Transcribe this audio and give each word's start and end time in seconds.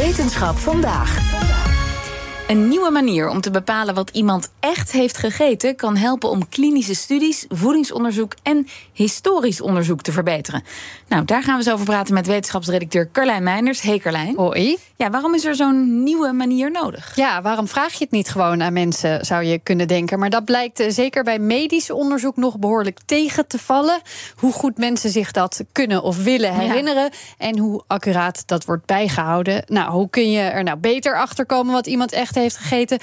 Wetenschap 0.00 0.58
vandaag. 0.58 1.39
Een 2.50 2.68
nieuwe 2.68 2.90
manier 2.90 3.28
om 3.28 3.40
te 3.40 3.50
bepalen 3.50 3.94
wat 3.94 4.10
iemand 4.10 4.50
echt 4.60 4.92
heeft 4.92 5.16
gegeten 5.16 5.76
kan 5.76 5.96
helpen 5.96 6.30
om 6.30 6.48
klinische 6.48 6.94
studies, 6.94 7.44
voedingsonderzoek 7.48 8.34
en 8.42 8.66
historisch 8.92 9.60
onderzoek 9.60 10.02
te 10.02 10.12
verbeteren. 10.12 10.62
Nou, 11.08 11.24
daar 11.24 11.42
gaan 11.42 11.56
we 11.56 11.62
zo 11.62 11.72
over 11.72 11.84
praten 11.84 12.14
met 12.14 12.26
wetenschapsredacteur 12.26 13.08
Carlijn 13.12 13.42
Meinders. 13.42 13.80
Hey 13.80 13.98
Carlijn. 13.98 14.36
Hoi. 14.36 14.76
Ja, 14.96 15.10
waarom 15.10 15.34
is 15.34 15.44
er 15.44 15.54
zo'n 15.54 16.02
nieuwe 16.02 16.32
manier 16.32 16.70
nodig? 16.70 17.16
Ja, 17.16 17.42
waarom 17.42 17.68
vraag 17.68 17.92
je 17.92 18.04
het 18.04 18.10
niet 18.10 18.28
gewoon 18.28 18.62
aan 18.62 18.72
mensen, 18.72 19.24
zou 19.24 19.44
je 19.44 19.58
kunnen 19.58 19.88
denken. 19.88 20.18
Maar 20.18 20.30
dat 20.30 20.44
blijkt 20.44 20.80
eh, 20.80 20.90
zeker 20.90 21.24
bij 21.24 21.38
medisch 21.38 21.90
onderzoek 21.90 22.36
nog 22.36 22.58
behoorlijk 22.58 22.98
tegen 23.06 23.46
te 23.46 23.58
vallen. 23.58 24.00
Hoe 24.36 24.52
goed 24.52 24.78
mensen 24.78 25.10
zich 25.10 25.30
dat 25.30 25.64
kunnen 25.72 26.02
of 26.02 26.22
willen 26.22 26.54
herinneren. 26.54 27.10
En 27.38 27.58
hoe 27.58 27.82
accuraat 27.86 28.42
dat 28.46 28.64
wordt 28.64 28.86
bijgehouden. 28.86 29.64
Nou, 29.66 29.90
hoe 29.90 30.10
kun 30.10 30.30
je 30.30 30.40
er 30.40 30.62
nou 30.62 30.78
beter 30.78 31.16
achter 31.16 31.46
komen 31.46 31.72
wat 31.72 31.86
iemand 31.86 32.12
echt 32.12 32.34
heeft 32.34 32.38
gegeten? 32.48 32.98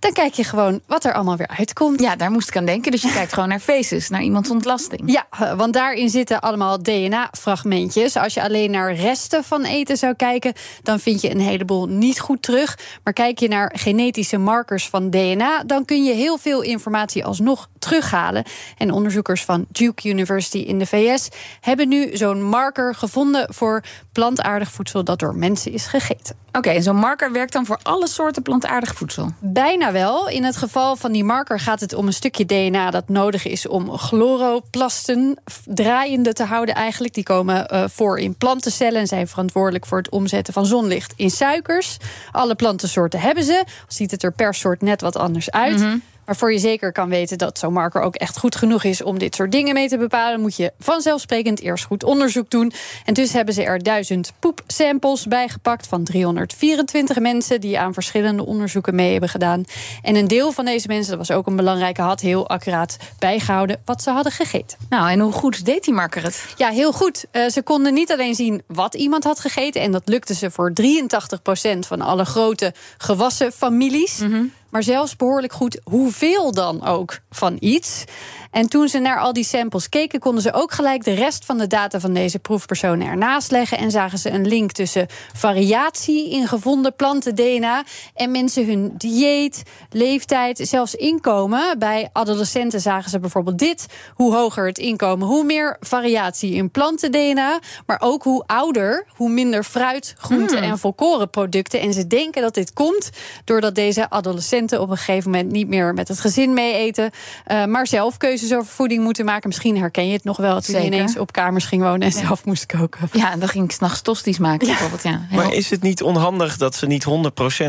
Dan 0.00 0.12
kijk 0.12 0.34
je 0.34 0.44
gewoon 0.44 0.80
wat 0.86 1.04
er 1.04 1.12
allemaal 1.12 1.36
weer 1.36 1.50
uitkomt. 1.56 2.00
Ja, 2.00 2.16
daar 2.16 2.30
moest 2.30 2.48
ik 2.48 2.56
aan 2.56 2.64
denken. 2.64 2.90
Dus 2.90 3.02
je 3.02 3.12
kijkt 3.18 3.32
gewoon 3.32 3.48
naar 3.48 3.60
faces, 3.60 4.08
naar 4.08 4.22
iemands 4.22 4.50
ontlasting. 4.50 5.02
Ja, 5.04 5.26
eh, 5.30 5.52
want 5.52 5.72
daarin 5.72 6.08
zitten 6.08 6.40
allemaal 6.40 6.82
DNA-fragmentjes. 6.82 8.16
Als 8.16 8.34
je 8.34 8.42
alleen 8.42 8.70
naar 8.70 8.94
resten 8.94 9.44
van 9.44 9.64
eten 9.64 9.96
zou 9.96 10.14
kijken, 10.14 10.52
dan 10.82 11.00
vind 11.00 11.20
je 11.20 11.30
een 11.30 11.40
heleboel 11.40 11.86
niet 11.86 12.20
goed 12.20 12.42
terug. 12.42 12.78
Maar 13.04 13.12
kijk 13.12 13.38
je 13.38 13.48
naar 13.48 13.72
genetische 13.74 14.38
markers 14.38 14.88
van 14.88 15.10
DNA, 15.10 15.62
dan 15.64 15.84
kun 15.84 16.04
je 16.04 16.12
heel 16.12 16.38
veel 16.38 16.62
informatie 16.62 17.24
alsnog 17.24 17.68
terughalen. 17.78 18.44
En 18.78 18.92
onderzoekers 18.92 19.44
van 19.44 19.66
Duke 19.68 20.08
University 20.08 20.58
in 20.58 20.78
de 20.78 20.86
VS 20.86 21.28
hebben 21.60 21.88
nu 21.88 22.16
zo'n 22.16 22.42
marker 22.42 22.94
gevonden 22.94 23.54
voor 23.54 23.82
plantaardig 24.12 24.70
voedsel 24.70 25.04
dat 25.04 25.18
door 25.18 25.34
mensen 25.34 25.72
is 25.72 25.86
gegeten. 25.86 26.36
Oké, 26.52 26.70
en 26.70 26.82
zo'n 26.82 26.96
marker 26.96 27.32
werkt 27.32 27.52
dan 27.52 27.66
voor 27.66 27.78
alle 27.82 28.08
soorten 28.08 28.42
plantaardig 28.42 28.79
voedsel? 28.88 29.32
Bijna 29.38 29.92
wel. 29.92 30.28
In 30.28 30.44
het 30.44 30.56
geval 30.56 30.96
van 30.96 31.12
die 31.12 31.24
marker 31.24 31.60
gaat 31.60 31.80
het 31.80 31.94
om 31.94 32.06
een 32.06 32.12
stukje 32.12 32.46
DNA 32.46 32.90
dat 32.90 33.08
nodig 33.08 33.46
is 33.46 33.68
om 33.68 33.96
chloroplasten 33.96 35.38
draaiende 35.64 36.32
te 36.32 36.44
houden 36.44 36.74
eigenlijk. 36.74 37.14
Die 37.14 37.24
komen 37.24 37.66
uh, 37.72 37.84
voor 37.88 38.18
in 38.18 38.34
plantencellen 38.34 39.00
en 39.00 39.06
zijn 39.06 39.28
verantwoordelijk 39.28 39.86
voor 39.86 39.98
het 39.98 40.10
omzetten 40.10 40.52
van 40.52 40.66
zonlicht 40.66 41.12
in 41.16 41.30
suikers. 41.30 41.96
Alle 42.32 42.54
plantensoorten 42.54 43.20
hebben 43.20 43.44
ze. 43.44 43.64
Ziet 43.88 44.10
het 44.10 44.22
er 44.22 44.32
per 44.32 44.54
soort 44.54 44.82
net 44.82 45.00
wat 45.00 45.16
anders 45.16 45.50
uit. 45.50 45.76
Mm 45.76 45.82
-hmm. 45.82 46.02
Waarvoor 46.30 46.52
je 46.52 46.58
zeker 46.58 46.92
kan 46.92 47.08
weten 47.08 47.38
dat 47.38 47.58
zo'n 47.58 47.72
marker 47.72 48.00
ook 48.00 48.14
echt 48.14 48.38
goed 48.38 48.56
genoeg 48.56 48.84
is 48.84 49.02
om 49.02 49.18
dit 49.18 49.34
soort 49.34 49.52
dingen 49.52 49.74
mee 49.74 49.88
te 49.88 49.98
bepalen, 49.98 50.40
moet 50.40 50.56
je 50.56 50.72
vanzelfsprekend 50.78 51.60
eerst 51.60 51.84
goed 51.84 52.04
onderzoek 52.04 52.50
doen. 52.50 52.72
En 53.04 53.14
dus 53.14 53.32
hebben 53.32 53.54
ze 53.54 53.62
er 53.62 53.82
duizend 53.82 54.32
poepsamples 54.38 55.26
bijgepakt 55.26 55.86
van 55.86 56.04
324 56.04 57.18
mensen 57.18 57.60
die 57.60 57.78
aan 57.78 57.94
verschillende 57.94 58.46
onderzoeken 58.46 58.94
mee 58.94 59.10
hebben 59.10 59.28
gedaan. 59.28 59.64
En 60.02 60.16
een 60.16 60.28
deel 60.28 60.52
van 60.52 60.64
deze 60.64 60.86
mensen, 60.86 61.18
dat 61.18 61.28
was 61.28 61.36
ook 61.36 61.46
een 61.46 61.56
belangrijke, 61.56 62.02
had 62.02 62.20
heel 62.20 62.48
accuraat 62.48 62.96
bijgehouden 63.18 63.80
wat 63.84 64.02
ze 64.02 64.10
hadden 64.10 64.32
gegeten. 64.32 64.78
Nou, 64.88 65.10
en 65.10 65.20
hoe 65.20 65.32
goed 65.32 65.64
deed 65.64 65.84
die 65.84 65.94
marker 65.94 66.22
het? 66.22 66.44
Ja, 66.56 66.68
heel 66.68 66.92
goed. 66.92 67.24
Uh, 67.32 67.48
ze 67.48 67.62
konden 67.62 67.94
niet 67.94 68.12
alleen 68.12 68.34
zien 68.34 68.62
wat 68.66 68.94
iemand 68.94 69.24
had 69.24 69.40
gegeten, 69.40 69.82
en 69.82 69.92
dat 69.92 70.02
lukte 70.04 70.34
ze 70.34 70.50
voor 70.50 70.72
83% 70.82 71.78
van 71.78 72.00
alle 72.00 72.24
grote 72.24 72.74
gewassen 72.98 73.52
families. 73.52 74.18
Mm 74.18 74.32
-hmm 74.32 74.58
maar 74.70 74.82
zelfs 74.82 75.16
behoorlijk 75.16 75.52
goed 75.52 75.80
hoeveel 75.84 76.52
dan 76.52 76.86
ook 76.86 77.18
van 77.30 77.56
iets. 77.60 78.04
En 78.50 78.68
toen 78.68 78.88
ze 78.88 78.98
naar 78.98 79.20
al 79.20 79.32
die 79.32 79.44
samples 79.44 79.88
keken, 79.88 80.20
konden 80.20 80.42
ze 80.42 80.52
ook 80.52 80.72
gelijk 80.72 81.04
de 81.04 81.12
rest 81.12 81.44
van 81.44 81.58
de 81.58 81.66
data 81.66 82.00
van 82.00 82.12
deze 82.12 82.38
proefpersonen 82.38 83.06
ernaast 83.06 83.50
leggen. 83.50 83.78
En 83.78 83.90
zagen 83.90 84.18
ze 84.18 84.30
een 84.30 84.46
link 84.46 84.72
tussen 84.72 85.06
variatie 85.34 86.30
in 86.30 86.46
gevonden 86.46 86.96
planten-DNA 86.96 87.84
en 88.14 88.30
mensen 88.30 88.66
hun 88.66 88.92
dieet, 88.96 89.62
leeftijd, 89.90 90.58
zelfs 90.62 90.94
inkomen. 90.94 91.78
Bij 91.78 92.08
adolescenten 92.12 92.80
zagen 92.80 93.10
ze 93.10 93.18
bijvoorbeeld 93.18 93.58
dit: 93.58 93.86
hoe 94.14 94.34
hoger 94.34 94.66
het 94.66 94.78
inkomen, 94.78 95.26
hoe 95.26 95.44
meer 95.44 95.76
variatie 95.80 96.54
in 96.54 96.70
planten-DNA. 96.70 97.58
Maar 97.86 98.00
ook 98.00 98.22
hoe 98.22 98.42
ouder, 98.46 99.06
hoe 99.08 99.30
minder 99.30 99.64
fruit, 99.64 100.14
groenten 100.18 100.58
mm. 100.58 100.70
en 100.70 100.78
volkorenproducten. 100.78 101.80
En 101.80 101.92
ze 101.92 102.06
denken 102.06 102.42
dat 102.42 102.54
dit 102.54 102.72
komt 102.72 103.10
doordat 103.44 103.74
deze 103.74 104.10
adolescenten 104.10 104.59
op 104.68 104.90
een 104.90 104.96
gegeven 104.96 105.30
moment 105.30 105.52
niet 105.52 105.68
meer 105.68 105.94
met 105.94 106.08
het 106.08 106.20
gezin 106.20 106.54
mee 106.54 106.74
eten, 106.74 107.10
uh, 107.50 107.64
maar 107.64 107.86
zelf 107.86 108.16
keuzes 108.16 108.54
over 108.54 108.72
voeding 108.72 109.02
moeten 109.02 109.24
maken. 109.24 109.48
Misschien 109.48 109.78
herken 109.78 110.06
je 110.06 110.12
het 110.12 110.24
nog 110.24 110.36
wel. 110.36 110.52
Toen 110.52 110.62
Zeker. 110.62 110.80
je 110.80 110.86
ineens 110.86 111.18
op 111.18 111.32
kamers 111.32 111.64
ging 111.64 111.82
wonen 111.82 112.00
en 112.00 112.14
ja. 112.14 112.26
zelf 112.26 112.44
moest 112.44 112.66
koken. 112.66 113.08
Ja, 113.12 113.32
en 113.32 113.38
dan 113.38 113.48
ging 113.48 113.64
ik 113.64 113.72
s'nachts 113.72 114.02
tosties 114.02 114.38
maken 114.38 114.66
ja. 114.66 114.72
bijvoorbeeld. 114.72 115.02
Ja, 115.02 115.20
maar 115.30 115.52
is 115.52 115.70
het 115.70 115.82
niet 115.82 116.02
onhandig 116.02 116.56
dat 116.56 116.74
ze 116.74 116.86
niet 116.86 117.04
100% 117.04 117.08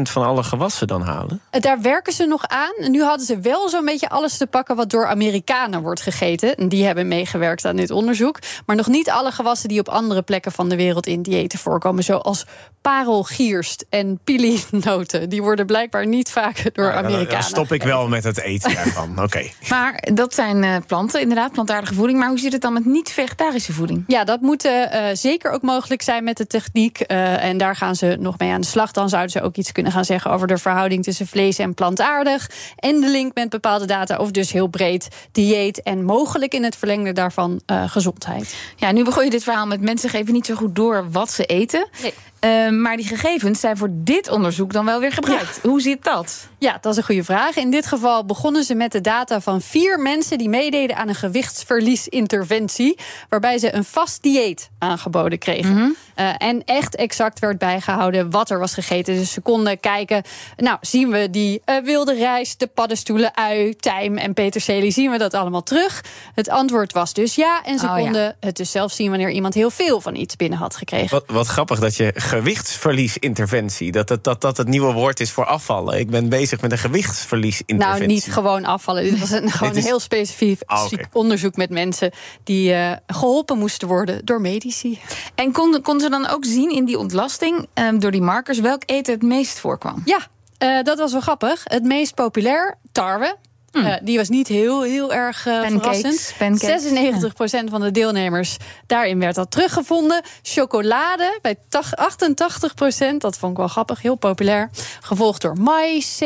van 0.02 0.24
alle 0.26 0.44
gewassen 0.44 0.88
dan 0.88 1.02
halen? 1.02 1.42
Daar 1.50 1.82
werken 1.82 2.14
ze 2.14 2.26
nog 2.26 2.48
aan. 2.48 2.92
Nu 2.92 3.04
hadden 3.04 3.26
ze 3.26 3.40
wel 3.40 3.70
zo'n 3.70 3.86
beetje 3.86 4.10
alles 4.10 4.38
te 4.38 4.48
pakken 4.48 4.76
wat 4.76 4.90
door 4.90 5.08
Amerikanen 5.08 5.82
wordt 5.82 6.02
gegeten. 6.02 6.56
En 6.56 6.70
die 6.70 6.86
hebben 6.86 7.08
meegewerkt 7.08 7.66
aan 7.66 7.76
dit 7.76 7.92
onderzoek. 7.92 8.40
Maar 8.66 8.76
nog 8.76 8.88
niet 8.88 9.10
alle 9.10 9.32
gewassen 9.32 9.70
die 9.70 9.80
op 9.80 9.90
andere 9.90 10.22
plekken 10.22 10.52
van 10.52 10.70
de 10.70 10.76
wereld 10.76 11.08
in 11.08 11.22
diëten 11.22 11.60
voorkomen. 11.60 12.04
Zoals 12.04 12.46
parelgierst 12.82 13.86
en 13.90 14.20
pilinoten. 14.24 15.30
Die 15.30 15.42
worden 15.42 15.66
blijkbaar 15.66 16.08
niet 16.08 16.32
vaak 16.32 16.70
door 16.74 16.81
Nou, 16.84 17.06
Amerikanen. 17.06 17.30
Dan 17.30 17.44
stop 17.44 17.72
ik 17.72 17.84
wel 17.84 18.08
met 18.08 18.24
het 18.24 18.40
eten 18.40 18.76
daarvan. 18.84 19.12
Oké. 19.12 19.22
Okay. 19.22 19.54
Maar 19.70 20.08
dat 20.14 20.34
zijn 20.34 20.64
uh, 20.64 20.76
planten, 20.88 21.22
inderdaad, 21.22 21.52
plantaardige 21.52 21.94
voeding. 21.94 22.20
Maar 22.20 22.30
hoe 22.30 22.40
zit 22.40 22.52
het 22.52 22.62
dan 22.62 22.74
met 22.74 22.86
niet-vegetarische 22.86 23.74
voeding? 23.74 24.04
Ja, 24.08 24.24
dat 24.24 24.42
moet 24.42 24.66
uh, 24.66 24.84
zeker 25.14 25.52
ook 25.52 25.62
mogelijk 25.62 26.02
zijn 26.02 26.24
met 26.24 26.38
de 26.38 26.48
techniek. 26.48 27.04
Uh, 27.08 27.44
en 27.44 27.58
daar 27.58 27.76
gaan 27.76 27.96
ze 27.96 28.18
nog 28.20 28.38
mee 28.38 28.52
aan 28.52 28.62
de 28.62 28.68
slag. 28.68 28.92
Dan 28.92 29.10
zouden 29.10 29.32
ze 29.32 29.42
ook 29.42 29.56
iets 29.56 29.72
kunnen 29.72 29.92
gaan 29.92 30.06
zeggen 30.06 30.32
over 30.32 30.48
de 30.48 30.58
verhouding 30.58 31.04
tussen 31.04 31.28
vlees 31.28 31.58
en 31.58 31.74
plantaardig. 31.74 32.50
En 32.76 33.00
de 33.00 33.10
link 33.10 33.34
met 33.34 33.50
bepaalde 33.50 33.86
data. 33.86 34.18
Of 34.18 34.32
dus 34.32 34.52
heel 34.52 34.68
breed 34.68 35.08
dieet 35.32 35.82
en 35.82 36.04
mogelijk 36.04 36.54
in 36.54 36.64
het 36.64 36.76
verlengde 36.76 37.12
daarvan 37.12 37.62
uh, 37.72 37.90
gezondheid. 37.90 38.56
Ja, 38.76 38.92
nu 38.92 39.04
begon 39.04 39.24
je 39.24 39.30
dit 39.30 39.44
verhaal 39.44 39.68
met 39.68 39.82
mensen 39.82 40.10
geven 40.10 40.34
niet 40.34 40.46
zo 40.46 40.56
goed 40.56 40.76
door 40.76 41.12
wat 41.12 41.32
ze 41.32 41.46
eten. 41.46 41.88
Nee. 42.02 42.14
Uh, 42.46 42.70
maar 42.70 42.98
die 42.98 43.06
gegevens 43.06 43.60
zijn 43.60 43.78
voor 43.78 43.90
dit 43.92 44.30
onderzoek 44.30 44.74
dan 44.74 44.86
wel 44.86 45.00
weer 45.00 45.12
gebruikt. 45.12 45.60
Ja. 45.64 45.70
Hoe 45.70 45.82
zit 45.82 46.04
dat? 46.04 46.48
Ja, 46.58 46.71
dat 46.82 46.92
is 46.92 46.98
een 46.98 47.04
goede 47.04 47.24
vraag. 47.24 47.56
In 47.56 47.72
dit 47.72 47.86
geval 47.86 48.26
begonnen 48.26 48.64
ze 48.64 48.76
met 48.76 48.92
de 48.92 49.02
data 49.02 49.42
van 49.42 49.62
vier 49.62 50.00
mensen 50.00 50.38
die 50.38 50.50
meededen 50.50 50.96
aan 50.96 51.08
een 51.08 51.16
gewichtsverliesinterventie. 51.16 52.98
Waarbij 53.30 53.58
ze 53.58 53.74
een 53.74 53.84
vast 53.84 54.24
dieet 54.24 54.70
aangeboden 54.78 55.40
kregen. 55.40 55.74
-hmm. 55.76 55.96
Uh, 56.16 56.34
en 56.38 56.64
echt 56.66 56.96
exact 56.96 57.40
werd 57.40 57.58
bijgehouden 57.58 58.30
wat 58.30 58.50
er 58.50 58.60
was 58.60 58.74
gegeten. 58.74 59.16
Dus 59.16 59.32
ze 59.32 59.42
konden 59.42 59.80
kijken. 59.80 60.24
Nou, 60.58 60.78
zien 60.82 61.10
we 61.10 61.30
die 61.30 61.62
uh, 61.66 61.84
wilde 61.84 62.14
rijst, 62.14 62.60
de 62.60 62.68
paddenstoelen, 62.68 63.36
ui, 63.36 63.76
tijm 63.76 64.18
en 64.18 64.34
peterselie. 64.34 64.92
Zien 64.92 65.12
we 65.12 65.18
dat 65.18 65.34
allemaal 65.34 65.64
terug? 65.64 66.04
Het 66.34 66.50
antwoord 66.50 66.94
was 66.94 67.14
dus 67.14 67.36
ja. 67.36 67.64
En 67.64 67.80
ze 67.80 67.86
oh, 67.86 67.96
konden 67.96 68.22
ja. 68.22 68.36
het 68.40 68.58
dus 68.58 68.72
zelf 68.72 68.92
zien 68.92 69.10
wanneer 69.10 69.30
iemand 69.30 69.54
heel 69.54 69.70
veel 69.70 70.02
van 70.02 70.16
iets 70.16 70.36
binnen 70.36 70.60
had 70.60 70.76
gekregen. 70.76 71.10
Wat, 71.10 71.24
wat 71.28 71.48
grappig 71.48 71.80
dat 71.80 71.96
je 71.96 72.12
gewichtsverliesinterventie. 72.16 73.92
Dat 73.92 74.10
het, 74.10 74.24
dat 74.24 74.42
dat 74.42 74.58
het 74.58 74.68
nieuwe 74.68 74.94
woord 74.94 75.20
is 75.20 75.32
voor 75.32 75.46
afvallen. 75.46 76.00
Ik 76.00 76.10
ben 76.10 76.30
bezig 76.30 76.62
met 76.62 76.72
een 76.72 76.78
gewichtsverliesinterventie. 76.78 78.08
Nou, 78.08 78.14
niet 78.14 78.34
gewoon 78.34 78.66
afvallen. 78.66 79.04
Dit 79.04 79.20
was 79.20 79.32
een, 79.32 79.52
gewoon 79.52 79.72
is... 79.72 79.78
een 79.78 79.84
heel 79.84 80.00
specifiek 80.00 80.62
oh, 80.68 80.84
okay. 80.86 81.06
onderzoek 81.12 81.56
met 81.56 81.70
mensen 81.70 82.12
die 82.44 82.72
uh, 82.72 82.92
geholpen 83.08 83.58
moesten 83.58 83.88
worden 83.88 84.26
door 84.26 84.42
medici. 84.42 85.00
En 85.36 85.52
konden 85.52 85.82
kon 85.82 86.01
ze 86.02 86.10
dan 86.10 86.28
ook 86.28 86.46
zien 86.46 86.70
in 86.70 86.86
die 86.86 86.98
ontlasting, 86.98 87.68
um, 87.74 88.00
door 88.00 88.12
die 88.12 88.22
markers, 88.22 88.60
welk 88.60 88.84
eten 88.86 89.14
het 89.14 89.24
meest 89.24 89.60
voorkwam? 89.60 90.02
Ja, 90.06 90.20
uh, 90.64 90.84
dat 90.84 90.98
was 90.98 91.12
wel 91.12 91.22
grappig. 91.22 91.62
Het 91.64 91.84
meest 91.84 92.16
populair, 92.16 92.78
tarwe. 92.92 93.36
Mm. 93.72 93.86
Uh, 93.86 93.94
die 94.02 94.18
was 94.18 94.30
niet 94.30 94.48
heel, 94.48 94.82
heel 94.82 95.14
erg 95.14 95.46
uh, 95.48 95.62
pancakes, 95.62 96.34
verrassend. 96.38 97.32
96% 97.34 97.64
ja. 97.64 97.70
van 97.70 97.82
de 97.82 97.92
deelnemers, 97.92 98.58
daarin 98.88 99.20
werd 99.20 99.36
dat 99.36 99.52
teruggevonden. 99.52 100.22
Chocolade 100.42 101.40
bij 101.42 101.56
88%, 101.56 103.18
dat 103.18 103.38
vond 103.38 103.52
ik 103.52 103.58
wel 103.58 103.68
grappig, 103.68 104.02
heel 104.02 104.16
populair. 104.16 104.70
Gevolgd 105.02 105.42
door 105.42 105.58
mais, 105.58 106.24
87%. 106.24 106.26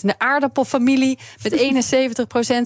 De 0.00 0.18
aardappelfamilie 0.18 1.18
met 1.42 1.52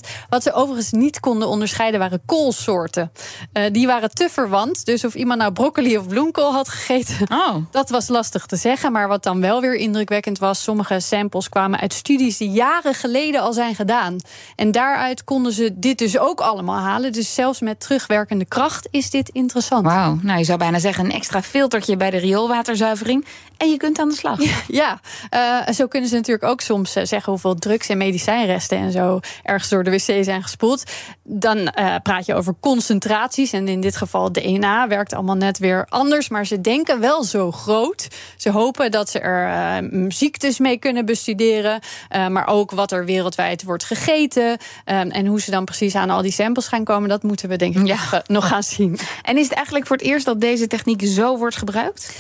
71%. 0.05 0.09
Wat 0.29 0.43
ze 0.43 0.53
overigens 0.53 0.91
niet 0.91 1.21
konden 1.21 1.49
onderscheiden 1.49 2.01
waren 2.01 2.23
koolsoorten. 2.27 3.13
Uh, 3.53 3.65
die 3.73 3.87
waren 3.87 4.11
te 4.11 4.29
verwant, 4.31 4.85
dus 4.85 5.05
of 5.05 5.15
iemand 5.15 5.41
nou 5.41 5.53
broccoli 5.53 5.99
of 5.99 6.07
bloemkool 6.09 6.53
had 6.53 6.69
gegeten... 6.69 7.17
Oh. 7.29 7.57
dat 7.71 7.91
was 7.91 8.09
lastig 8.09 8.47
te 8.47 8.57
zeggen. 8.57 8.93
Maar 8.93 9.09
wat 9.09 9.23
dan 9.23 9.41
wel 9.41 9.61
weer 9.61 9.75
indrukwekkend 9.75 10.39
was... 10.39 10.63
sommige 10.63 11.01
samples 11.01 11.49
kwamen 11.49 11.81
uit 11.81 11.93
studies 11.93 12.37
die 12.37 12.51
jaren 12.51 12.95
geleden 12.95 13.41
al 13.41 13.53
zijn 13.53 13.62
zijn 13.63 13.75
gedaan. 13.75 14.17
En 14.57 14.71
daaruit 14.71 15.25
konden 15.25 15.53
ze 15.53 15.71
dit 15.75 15.99
dus 15.99 16.19
ook 16.19 16.41
allemaal 16.41 16.79
halen. 16.79 17.13
Dus 17.13 17.35
zelfs 17.35 17.61
met 17.61 17.81
terugwerkende 17.81 18.45
kracht 18.45 18.89
is 18.91 19.11
dit 19.11 19.29
interessant. 19.29 19.85
Wauw, 19.85 20.19
nou 20.23 20.39
je 20.39 20.45
zou 20.45 20.59
bijna 20.59 20.79
zeggen 20.79 21.05
een 21.05 21.13
extra 21.13 21.43
filtertje 21.43 21.97
bij 21.97 22.11
de 22.11 22.17
rioolwaterzuivering. 22.17 23.25
En 23.57 23.71
je 23.71 23.77
kunt 23.77 23.99
aan 23.99 24.09
de 24.09 24.15
slag. 24.15 24.39
Ja, 24.69 25.01
uh, 25.35 25.75
zo 25.75 25.87
kunnen 25.87 26.09
ze 26.09 26.15
natuurlijk 26.15 26.51
ook 26.51 26.61
soms 26.61 26.95
eh, 26.95 27.05
zeggen 27.05 27.33
hoeveel 27.33 27.55
drugs 27.55 27.89
en 27.89 27.99
medicijnresten 27.99 28.79
en 28.79 28.93
zo 28.93 29.21
ergens 29.43 29.69
door 29.69 29.85
de 29.85 29.91
wc 29.91 30.25
zijn 30.25 30.43
gespoeld. 30.43 30.83
Dan 31.23 31.59
uh, 31.59 31.95
praat 32.03 32.27
je 32.27 32.35
over 32.35 32.55
concentraties. 32.61 33.53
En 33.53 33.69
in 33.69 33.81
dit 33.81 33.97
geval 33.97 34.33
DNA 34.33 34.89
werkt 34.89 35.13
allemaal 35.13 35.37
net 35.37 35.59
weer 35.59 35.87
anders. 35.89 36.29
Maar 36.29 36.47
ze 36.47 36.61
denken 36.61 37.01
wel 37.01 37.25
zo 37.25 37.53
groot. 37.53 38.09
Ze 38.37 38.51
hopen 38.51 38.91
dat 38.91 39.11
ze 39.11 39.19
er 39.19 39.83
uh, 39.83 40.05
ziektes 40.09 40.59
mee 40.59 40.79
kunnen 40.79 41.05
bestuderen. 41.05 41.81
maar 42.29 42.47
ook 42.47 42.71
wat 42.71 42.93
er 42.93 43.05
wereldwijd 43.05 43.52
wordt 43.61 43.85
gegeten. 43.85 44.57
en 44.85 45.27
hoe 45.27 45.41
ze 45.41 45.51
dan 45.51 45.65
precies 45.65 45.95
aan 45.95 46.11
al 46.11 46.23
die 46.23 46.33
samples 46.33 46.69
gaan 46.69 46.85
komen, 46.85 47.09
dat 47.09 47.23
moeten 47.23 47.49
we 47.49 47.57
denk 47.57 47.77
ik 47.77 47.87
ja. 47.87 48.23
nog 48.27 48.49
gaan 48.49 48.63
zien. 48.63 48.99
En 49.23 49.37
is 49.37 49.45
het 49.45 49.53
eigenlijk 49.53 49.87
voor 49.87 49.97
het 49.97 50.07
eerst 50.07 50.25
dat 50.25 50.41
deze 50.41 50.67
techniek 50.67 51.03
zo 51.05 51.39
wordt 51.39 51.57
gebruikt? 51.57 52.17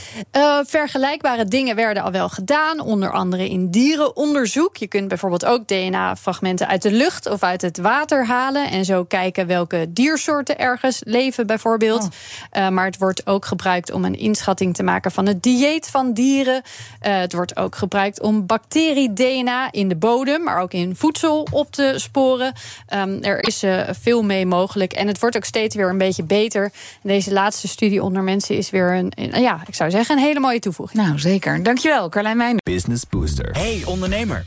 vergelijkbaar 0.67 1.49
dingen 1.49 1.77
werden 1.77 2.03
al 2.03 2.11
wel 2.11 2.29
gedaan, 2.29 2.81
onder 2.81 3.13
andere 3.13 3.49
in 3.49 3.71
dierenonderzoek. 3.71 4.77
Je 4.77 4.87
kunt 4.87 5.09
bijvoorbeeld 5.09 5.45
ook 5.45 5.67
DNA-fragmenten 5.67 6.69
uit 6.69 6.83
de 6.83 6.93
lucht 6.93 7.27
of 7.27 7.43
uit 7.43 7.63
het 7.63 7.79
water 7.79 8.27
halen 8.27 8.71
en 8.71 8.85
zo 8.85 9.05
kijken 9.05 9.47
welke 9.47 9.87
diersoorten 9.89 10.59
ergens 10.59 11.01
leven, 11.05 11.47
bijvoorbeeld. 11.47 12.03
Oh. 12.03 12.63
Uh, 12.63 12.69
maar 12.69 12.85
het 12.85 12.99
wordt 12.99 13.27
ook 13.27 13.45
gebruikt 13.45 13.93
om 13.93 14.05
een 14.05 14.19
inschatting 14.19 14.75
te 14.75 14.83
maken 14.83 15.11
van 15.11 15.27
het 15.27 15.43
dieet 15.43 15.87
van 15.87 16.13
dieren. 16.13 16.63
Het 16.99 17.33
wordt 17.33 17.57
ook 17.57 17.77
gebruikt 17.77 18.21
om 18.21 18.47
bacterie-DNA 18.47 19.73
in 19.73 19.89
de 19.89 19.97
bodem, 19.97 20.43
maar 20.43 20.61
ook 20.61 20.73
in 20.73 20.97
voedsel 20.97 21.22
op 21.31 21.71
te 21.71 21.95
sporen. 21.97 22.53
Um, 22.95 23.23
er 23.23 23.47
is 23.47 23.65
uh, 23.65 23.83
veel 23.91 24.23
mee 24.23 24.47
mogelijk 24.47 24.93
en 24.93 25.07
het 25.07 25.21
wordt 25.21 25.37
ook 25.37 25.45
steeds 25.45 25.75
weer 25.75 25.89
een 25.89 25.99
beetje 25.99 26.25
beter. 26.25 26.73
Deze 27.03 27.33
laatste 27.33 27.69
studie 27.69 28.03
onder 28.03 28.23
mensen 28.23 28.57
is 28.57 28.71
weer 28.71 28.95
een, 28.95 29.13
een 29.15 29.41
ja, 29.43 29.63
ik 29.67 29.75
zou 29.75 29.91
zeggen, 29.91 30.17
een 30.17 30.23
hele 30.23 30.41
mooie 30.41 30.59
toevoeging. 30.59 31.03
Nou, 31.03 31.19
zeker. 31.19 31.63
Dankjewel, 31.63 32.09
Carlijn 32.09 32.37
Meijner. 32.37 32.61
Business 32.63 33.07
Booster. 33.09 33.51
Hey 33.53 33.83
ondernemer, 33.85 34.47